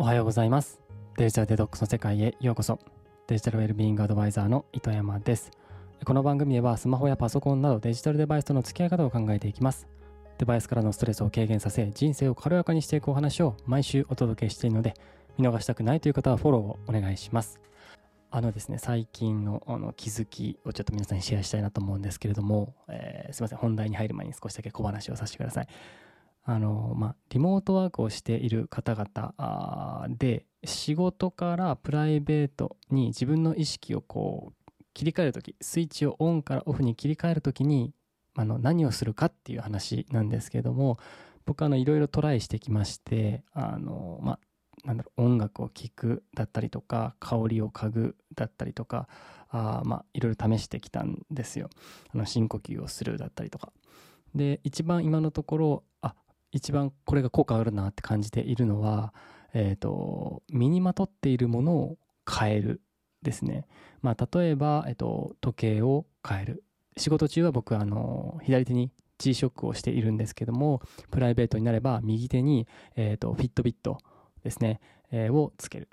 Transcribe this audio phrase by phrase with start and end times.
[0.00, 0.80] おはようございます。
[1.16, 2.78] デジタルデトックスの世界へようこそ。
[3.26, 5.50] デジタルウェルビーイングアドバイザーの糸山です。
[6.04, 9.88] この番組ではスマホやパソコンなどデジタルデバイスとの付き合い方を考えていきます。
[10.38, 14.94] デバイスからのストレスを軽減させ人生を軽やかにしていくお話を毎週お届けしているので
[15.36, 17.58] 見逃したくないという方はフォローをお願いします。
[18.30, 25.66] あのですね、最近のあの気づきをちょっと皆さんにシェアしたいなと思うんですけれども、えー、すいません、本題に入る前に少しだけ小話をさせてください。
[26.50, 37.92] あの、まあ、リモートワークをしている方々で、仕事からプライベートに自分の意識をこう、切り替えるとき、スイッチをオンからオフに切り替えるときに、
[38.34, 40.98] あの、何をするかっていう話なんですけども、
[41.44, 44.38] 僕あの、いろいろトライしてきまして、あの、まあ、
[44.86, 49.06] なんだろ、音楽を聴くだったりとか、香りを嗅ぐだったりとか、
[49.50, 51.68] あまあ、いろいろ試してきたんですよ。
[52.14, 53.70] あの、深呼吸をするだったりとか。
[54.34, 56.14] で、一番今のところ、あ、
[56.52, 59.12] 一番これが効果あるなって感じているのは、
[59.54, 62.82] え、ー、と、身にまとっているものを変える
[63.22, 63.66] ですね。
[64.02, 66.64] まあ、例えば、え、ー、と、時計を変える。
[66.96, 73.98] 仕事中は僕、あの、左手に G ショックをしているんですけども、プライベートになれば右手に、え、ー、と、フィットビット
[74.42, 74.80] ですね、
[75.10, 75.88] えー、をつける。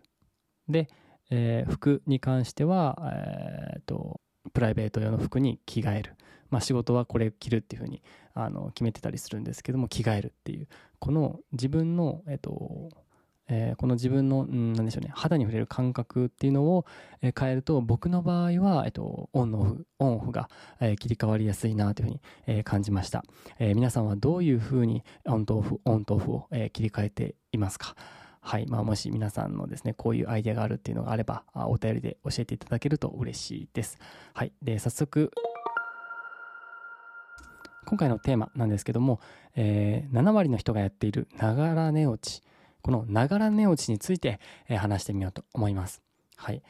[0.67, 0.89] で、
[1.31, 4.21] えー、服に関しては、えーと、
[4.53, 6.15] プライベート用の服に着替える。
[6.49, 8.03] まあ、仕事はこれ着るっていうふうに
[8.35, 10.67] あの決めてたりするんですけども着替えるっていう
[10.99, 12.89] この自分の、えっと
[13.47, 16.85] えー、この自分の、うん、なんでしょうね肌に触れる感覚っていうのを、
[17.21, 23.23] えー、変えると僕の場合は、えっと、オンオフオンオフが、えー、切り替わりやすいなというふうに、えー、感じました、
[23.57, 27.95] えー、皆さんはどういうふうにオンとオフオンとオフを、えー、切り替えていますか？
[28.41, 28.67] はい。
[28.67, 33.97] まあ、もし皆さんのですね、こういうアイデアがあるっていうのがあれば、あお便りで教えていただけると嬉しいです。
[34.35, 34.53] はい。
[34.61, 35.31] で、早速、
[37.85, 39.19] 今回のテーマなんですけども、
[39.55, 42.43] えー、7割の人がやっているながら寝落ち。
[42.81, 46.01] このながら寝落ちについて、えー、話してみようと思います。
[46.35, 46.61] はい。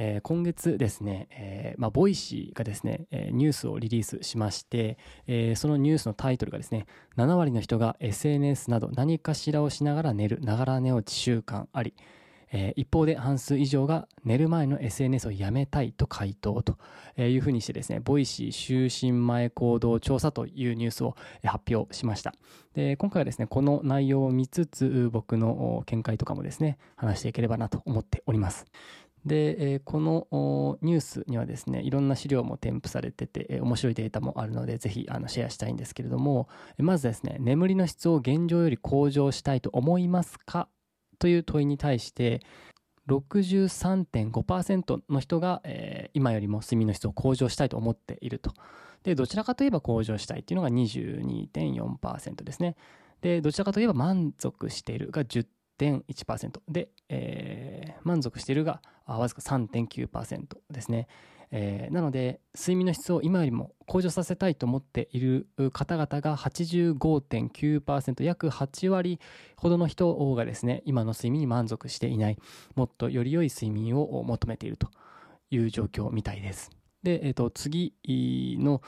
[0.00, 11.94] えー、今月ですね、えー、まあ、 Voicy がですね、えー、ニュースをリリースしまして、えそのニュースのタイトルがですね、7割の人が SNS など何かしらをしながら寝る、ながら寝落ち習慣あり、
[12.52, 16.78] え一方で半数以上が寝る前の SNS をやめたいと回答と
[17.20, 22.34] いうふうにしてですね、 Voicy 就寝前行動調査というニュースを発表しました。
[22.74, 28.66] で、今回はですね、この内容を見つつ、僕の見解とかもですね、話していければなと思っております。
[29.26, 36.48] で、え、このニュースにはですね、いろんな資料も添付されてて、え、面白いデータもあるので、ぜひあのシェアしたいんですけれども、
[36.78, 40.68] まずですね、眠りの質を現状より向上したいと思いますか
[41.18, 42.40] という問いに対して、
[43.08, 48.52] 63.5%の人が、えー、今よりも睡眠の質を向上したいと思っていると。
[49.02, 52.76] で、どちらかといえば向上したいっていうのが22.4%ですね。
[53.22, 61.08] で、どちらかといえば満足しているが10.1%で、えー、満足しているがわずか3.9%ですね。
[61.50, 69.18] えー、なので睡眠の質を今よりも向上させたいと思っている方々が85.9%約8割
[69.56, 72.38] ほどの人がですね今の睡眠に満足していない
[72.74, 74.90] もっとより良い睡眠を求めていると
[75.50, 76.70] いう状況みたいです。
[77.02, 77.94] で、え、ー、と、次
[78.60, 78.82] の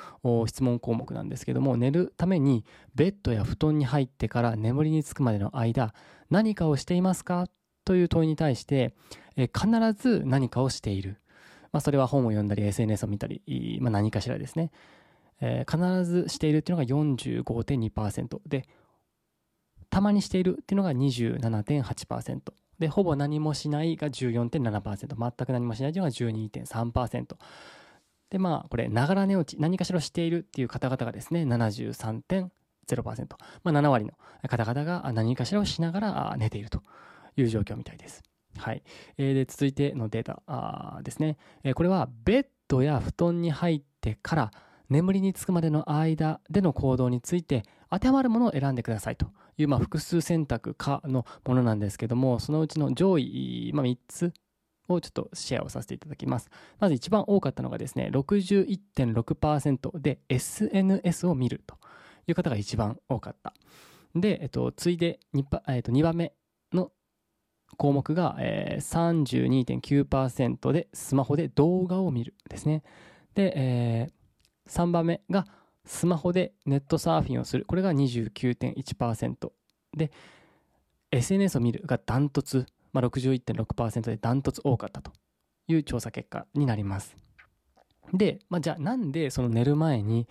[0.47, 5.95] 質問項目なんですけども、寝るためにベッドや布団に入ってから眠りにつくまでの間、
[6.29, 7.47] 何かをしていますか？
[7.85, 8.95] という問いに対して、
[9.37, 11.20] え、必ず何かをしている。
[11.73, 14.71] まあ、それは本を読んだり、SNS を見たり、まあ、何かしらですね。
[15.41, 18.67] えー、必ずしているっていうのが45.2%で、
[19.89, 22.41] たまにしているっていうのが27.8%。
[22.79, 25.17] で、ほぼ何もしないが14.7%。
[25.19, 27.37] 全く何もしないというのが12.3%。
[28.31, 32.51] で、まあ、これ、ながら寝落ち、何かしらしているっていう方々がですね、73.0%。
[33.65, 34.13] まあ、7割の
[34.49, 36.83] 方々が何かしらをしながら寝ていると
[37.37, 38.23] いう状況みたいです。
[38.57, 38.83] はい。
[39.17, 41.39] えー、で、続いてのデータあですね。
[41.63, 44.51] えー、これは、ベッドや布団に入ってから
[44.89, 49.27] 眠りにつくまでの間での行動について当てはまるものを選んでくださいと
[49.57, 54.33] いう、まあ、複数選択かのものなんですけども、そのうちの上位、まあ、3つ
[54.89, 56.51] をちょっとシェアをさせていただきます。
[56.79, 61.77] まず一番多かったのがですね、61.6%で SNS を見ると
[62.27, 63.55] いう方が一番多かった。
[64.15, 66.33] で、えっと、次いで 2, えっと、2番目
[67.77, 72.83] 項目が、えー、32.9%でスマホで動画を見るですね。
[73.35, 75.47] で、えー、3番目が
[75.85, 77.65] スマホでネットサーフィンをする。
[77.67, 79.51] これが29.1%
[79.97, 80.11] で、
[81.11, 85.13] SNS を見るがダントツまあ、61.6%でダントツ多かったと
[85.69, 87.17] いう調査結果になります。
[88.13, 90.27] で、まあ、じゃあなんでその寝る前に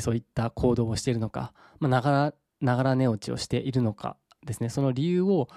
[0.00, 5.48] そういった行動をしているのか、ながら寝落ちをしているのかですねその理由を、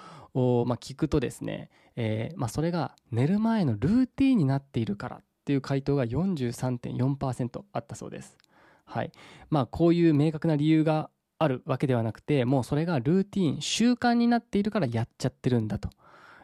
[0.66, 8.36] まあ、聞くとですね、えーまあ、それが寝る前のルーティンになっているからっていう回答が43.4%あったそうです。
[8.84, 9.12] はい
[9.50, 15.90] まあ、こういう明確な理由があるわけではなくてもうそれがルーティン習慣になっているからやっちゃってるんだと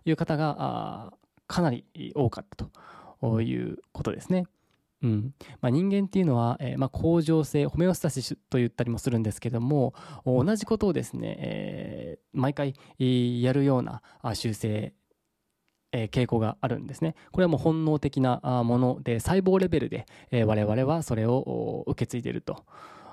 [0.05, 1.13] いう方が
[1.47, 2.67] かなり多かった
[3.21, 4.47] ということですね。
[5.05, 14.03] うんまあ、人間っていうのは、えーまあ、恒常性ホメオスタシスと言ったりもするんですけども同じことをですね、えー、毎回やるような
[14.35, 14.95] 習性
[15.93, 17.15] え傾向があるんですね。
[17.31, 22.65] これはもう本能的なもので細胞レベルで、え我々はそれを受け継いでいると。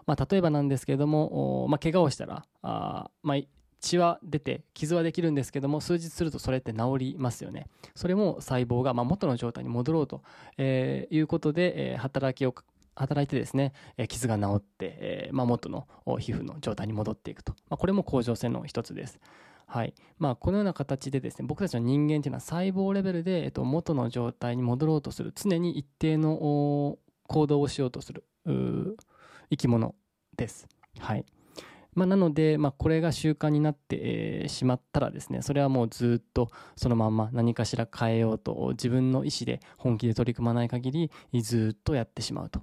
[0.08, 3.38] まあ、例えばなんですけども、まあ、怪我をしたらあ、まあ、
[3.82, 7.68] 血は出て傷はできるんですけども数日するとそれって治りますよね。
[7.96, 10.22] それも細胞がま元の状態に戻ろうと、
[10.58, 12.56] えいうことで、え働きを
[12.96, 15.88] 働いてですね、え傷が治って、えま元の
[16.20, 19.20] 皮膚の状態に戻っていくと、まこれも恒常性の一つです。
[19.66, 19.94] はい。
[20.20, 25.32] まあ、このような形でですね僕たちの人間というのは細胞レベルで、えっと、元の状態に戻ろうとする。
[25.34, 29.96] 常に一定の行動をしようとする生き物
[30.36, 30.68] です。
[31.00, 31.26] はい。
[31.94, 42.62] まあ、なので、まあ、これが習慣になって、しまったらですねそれはもうずっとそのまま何かしら変えようと自分の意思で本気で取り組まない限りずっとやってしまうと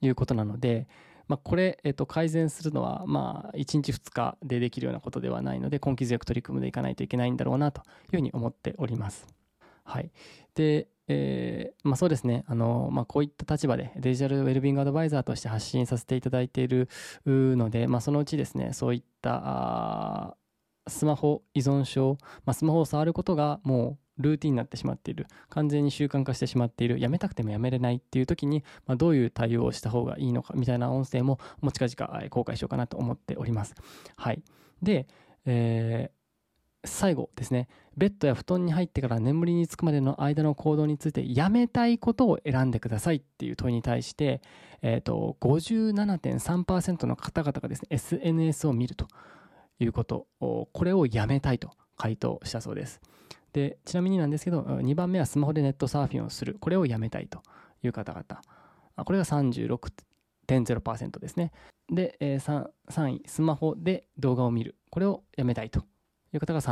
[0.00, 0.88] いうことなので、
[1.28, 9.39] まあ、これ、えっと、改善するのは、まあ、1日2日でできるようなことではないので根気強く取り組んでいかないといけないんだろうなというふうに思っております。
[9.90, 10.10] はい、
[10.54, 12.44] でえー、まあ、そうですね。
[12.46, 16.88] あの、まあ、こういった立場でデジタルウェルビングアドバイザーとして発信させていただいている
[17.26, 20.36] ので、まあ、そのうちですねそういった
[20.86, 25.26] スマホ依存症、まあ、スマホを触ることがもうルーティンになってしまっている。
[25.48, 27.00] 完全に習慣化してしまっている。
[27.00, 33.74] やめたくてもやめれないっていう時に、まあ、どういう対応をした方がいいのかみたいな音声ももう近々公開しようかなと思っております。
[34.16, 34.42] はい、
[34.80, 35.08] で、
[35.44, 36.20] えー
[36.84, 37.68] 最後ですね。
[38.00, 44.40] ベッドや布団に入ってから眠りにつくまでの間の行動についてやめたいことを選んでくださいっていう問いに対して、
[44.80, 49.06] えーと、57.3%の方々がですね SNS を見ると
[49.78, 53.02] いうことこれをやめたいと回答したそうです。
[53.52, 56.56] でちなみになんですけど2番目はスマホでネットサーフィンをする。
[56.58, 57.42] これをやめたいと
[57.82, 58.24] いう方々。
[59.04, 61.52] これが36.0%ですね。
[61.92, 64.78] で 3, 3位スマホで動画を見る。
[64.88, 65.80] これをやめたいと
[66.32, 66.62] いう方が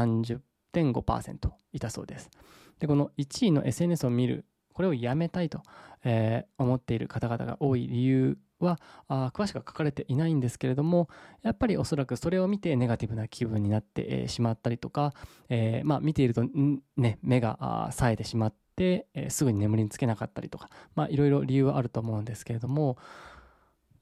[0.75, 2.31] 30.5%いたそうです。
[2.79, 5.63] で、この1位の SNS を見る、これをやめたいと、
[6.05, 11.09] えー、思っている方々が多い理由はあ詳しくは書かれていないんですけれども
[11.43, 15.15] やっぱりおそらくそれを見てネガティブな気分になって、しまったりとか、
[15.49, 16.45] えー、まあ、見ていると
[16.97, 22.99] ね、目が冴えてしまって、えー、すぐに眠りにつけなかったりとか、まあ、いろいろ理由はあると思うんですけれども、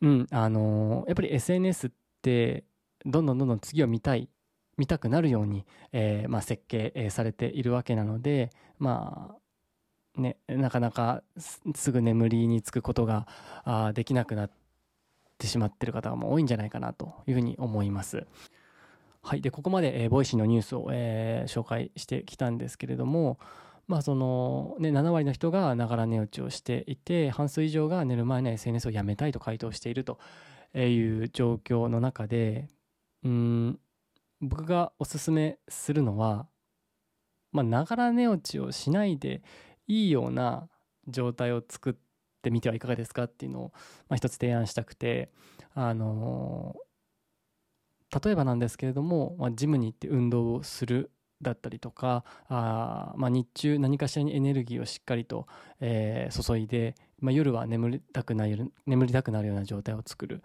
[0.03, 1.91] うんあのやっぱり SNS っ
[2.21, 2.65] て
[3.07, 4.29] どんどんどんどん次を見たい
[4.77, 9.35] 見たくなるように、えーまあ、設計されているわけなのでま
[10.17, 11.23] あねなかなか
[11.75, 13.27] すぐ眠りにつくことが
[13.65, 14.51] あできなくなっ
[15.39, 18.27] てしまっている方も多いんじゃないかなというふうに思います。
[19.23, 23.41] はい、でここまで、えー、 Voicy のニュースを、えー、紹介してきたんですけれども、
[23.89, 30.21] まあそのね、7割の人がながら寝落ちをしていて半数以上が寝る前の SNS をやめたいと回答していると
[30.75, 32.69] いう状況の中で
[33.25, 33.81] うん
[34.41, 36.49] 僕がおすすめするのは
[37.53, 39.43] まあながら寝落ちをしないで
[39.87, 40.69] いいような
[41.09, 41.95] 状態を作っ
[42.43, 43.73] てみてはいかがですかっていうのを、
[44.09, 45.31] まあ、一つ提案したくて
[45.75, 46.75] あの
[48.25, 51.11] 例えばなんですけれども、まあ、ジムに行って運動をする
[51.43, 55.47] だったりとかあ、まあ、日中何かしらにエネルギーをしっかりと、
[55.81, 60.43] えー、注いで、まあ、夜は眠りたくなる眠りたくなるような状態を作る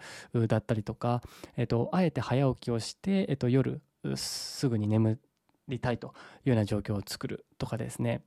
[0.47, 1.21] だったりとか、
[1.57, 3.81] えーと、あえて早起きをして、えーと、夜
[4.15, 5.19] すぐに眠
[5.67, 6.13] りたいと
[6.45, 8.21] いうような状況を作るとかですね。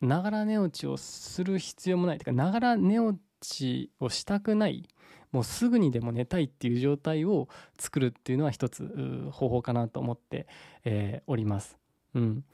[0.00, 2.18] ながら寝落ちをする必要もない。
[2.18, 4.88] というかながら寝落ちちをしたくない
[5.32, 10.46] もうすぐにでも寝たいっていう状態を作るっていうのは一つ方法かなと思って、
[10.84, 11.76] えー、おります。
[12.14, 12.44] うん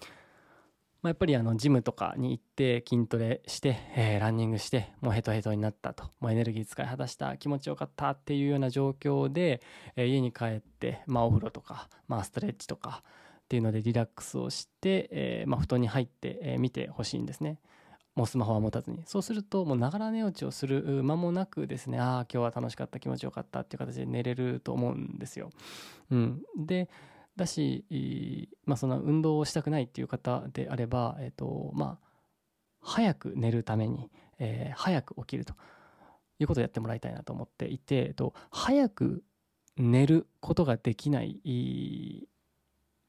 [1.03, 9.61] まあ、やっぱりあのジムとかに行って筋トレして、えー、ランニングしてもうヘトヘトになったともうエネルギー使い果たした気持ちよかったっていうような状況で、
[9.97, 17.59] えー、家に帰って、まあ、お風呂とか、まあ、ストレッチとかっていうのでリラックスをして、えーまあ、布団に入って、えー、てほしいんですね。
[18.15, 19.03] もうスマホは持たずに。
[19.07, 21.03] そうするともうながら寝落ちをする。
[21.03, 25.51] 間もなくですねああ今日は楽しかった気持ちよかったっていう形で寝れると思うんですよ。
[26.11, 26.89] うん、で
[27.37, 32.07] だし、まあ、その運動をしたくないっていう方であれば、えーとまあ、
[32.81, 35.55] 早く寝るために、えー、早く起きると
[36.39, 39.25] いうことをやってもらいたいなと思っていて、えーと、早く
[39.77, 42.29] 寝ることができない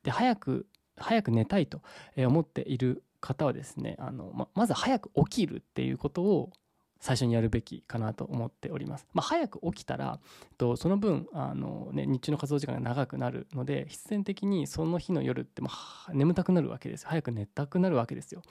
[0.03, 1.81] で早く早く寝たいと
[2.17, 6.51] 思っている方はですねあのままず早く起きるっていうことを
[6.99, 9.05] 最初にやるべきかなと思っております。
[9.13, 10.19] まあ、早く起きたら
[10.57, 15.69] とその分あの、ね、日中の活動時間が長くなるので必然的にその日の夜っても
[16.13, 18.41] 眠たくなるわけですよ早く寝たくなるわけですよ。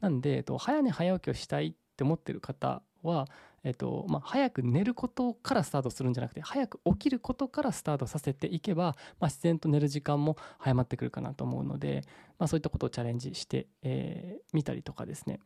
[0.00, 3.26] なんで、と、早寝早起きをしたいって思ってる方は、
[3.64, 12.02] えっとまあ、早く寝ることからスタートするんじゃなくて早く起きることからスタートさせていけば、まあ、自然と寝る時間も早まってくるかなと思うので、
[12.38, 15.40] まあ、そういったことをチャレンジしてみ、えー、たりとかですね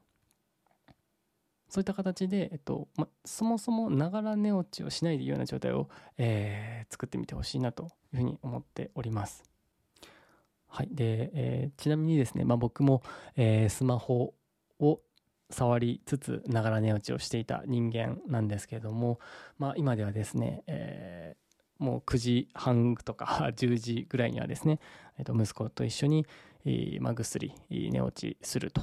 [1.73, 5.88] そういった形で、えっとま、そもそもながら寝落ちをしないでいいような状態を、
[6.19, 9.42] えー、作ってみてほしいなというふうに思っております。
[10.69, 10.88] はい。
[10.90, 13.02] で、えー、ちなみにですね、まあ、僕も、
[13.37, 14.35] えー、スマホ
[14.81, 15.00] を
[15.52, 19.21] 触りつつながら寝落ちをしていた人間なんですけれども、
[19.59, 24.80] まあ、今ではですね、えー、もう9時半とか 10時ぐらいにはですね、
[25.18, 26.26] えー、と息子と一緒に、
[26.64, 28.82] えーまあ、ぐっすり寝落ちすると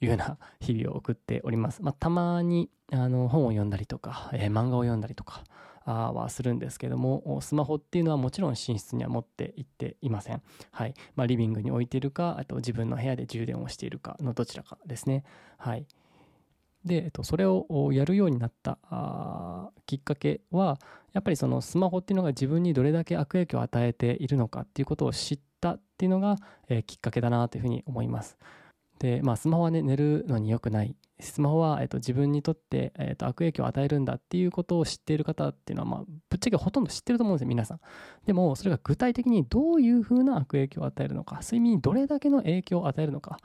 [0.00, 1.82] いうような 日々を送っております。
[1.82, 5.44] まあ、たまにあの本を読んだりとか、えー、漫画を読んだりとか
[5.92, 10.42] はするんですけども、スマホっていうのはもちろん寝室には持って行っていません。
[10.70, 10.94] はい。
[11.14, 15.24] まあ、リビングに置いているか、あと自分の部屋で充電をしているかのどちらかですね。
[15.58, 15.86] はい。
[16.84, 18.78] で、えっと、それをやるようになった
[19.86, 20.78] きっかけは、
[21.12, 26.36] やっぱりそのスマホっていうのが自分にどれだけ悪影響を与えているのかっていうことを知ったっていうのが、
[26.68, 28.36] え、きっかけだなというふうに思います。
[28.98, 30.94] で、まあ、スマホはね、寝るのに良くない。
[31.18, 37.80] スマホは、えっと、自分にとって、えっと、悪影響を与えるんだっていうことを知っている方っていうのは、まあ、ぶっちゃけほとんど知ってると思うんですよ、皆さん。
[38.26, 43.38] でも、それが具体的にどういうふうな悪影響を与えるのか、睡眠にどれだけの影響を与えるのか、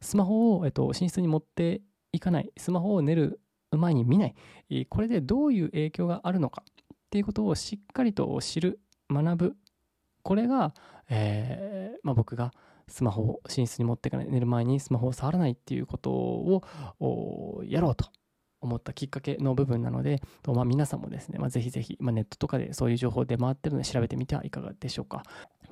[0.00, 3.40] スマホを、えっと、寝室に持っていかない、スマホを寝る
[3.70, 4.34] 前に見ない、
[4.88, 9.56] これでどういう影響があるのかっていうことをしっかりと知る、学ぶ。
[10.22, 10.74] これが、
[11.08, 12.52] えー、まあ、僕が、
[12.88, 18.06] スマホを寝室に持ってかない寝る前にスマホを触らないっていうことをやろうと
[18.60, 25.22] 思ったきっかけの部分なので、まあ、皆さんもですね、まあ、ぜひぜひ、まあ、ネットとかでそういう情報出回ってるので調べてみてはいかがでしょうか。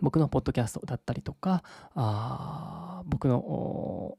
[0.01, 1.63] 僕のポッドキャストだったりとか、
[1.95, 4.19] あ僕の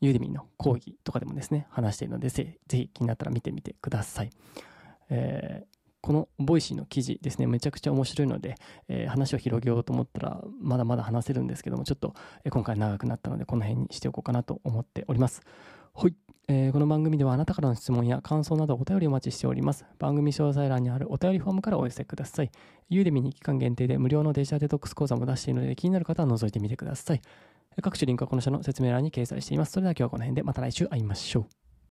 [0.00, 4.30] ユーデミーの講義とかでもですね、話しているので、ぜひ気になったら見てみてください。
[5.10, 5.77] えー
[6.08, 8.54] この Voicy の記事ですね、めちゃくちゃ面白いので、
[8.88, 12.14] えー、話を広げようと思ったら、まだまだ話せるんですけども、ちょっと、
[12.46, 15.42] え、今回長くなったので、この辺にしておこうかなと思っております。
[15.92, 16.14] はい、
[16.48, 19.84] えー、この番組ではあなたからの質問や感想などお便りお待ちしております。
[19.98, 22.50] 番組詳細欄にあるお便りフォームからお寄せください。
[22.88, 27.20] Udemy に期間限定で無料のデジタルデトックス講座も出しているので、気になる方は覗いてみてください。
[27.82, 29.72] 各種リンクはこの下の説明欄に掲載しています。
[29.72, 31.57] それでは今日はこの辺でまた来週会いましょう。